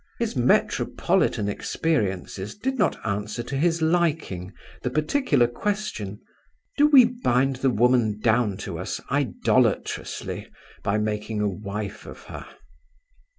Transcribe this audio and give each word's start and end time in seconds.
His 0.17 0.35
metropolitan 0.35 1.47
experiences 1.47 2.55
did 2.55 2.79
not 2.79 2.97
answer 3.05 3.43
to 3.43 3.55
his 3.55 3.83
liking 3.83 4.51
the 4.81 4.89
particular 4.89 5.45
question, 5.45 6.19
Do 6.75 6.87
we 6.87 7.05
bind 7.05 7.57
the 7.57 7.69
woman 7.69 8.19
down 8.19 8.57
to 8.65 8.79
us 8.79 8.99
idolatrously 9.11 10.49
by 10.81 10.97
making 10.97 11.39
a 11.39 11.47
wife 11.47 12.07
of 12.07 12.23
her? 12.23 12.47